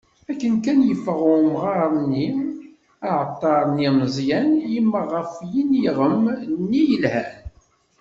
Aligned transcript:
Akken 0.31 0.55
kan 0.65 0.79
yeffeγ 0.89 1.19
umγar-nni, 1.37 2.27
aεeṭṭar-nni 3.07 3.85
ameẓyan, 3.89 4.49
yemmeγ 4.73 5.03
γef 5.11 5.33
yiniγem-nni 5.51 6.81
yelhan. 6.89 7.31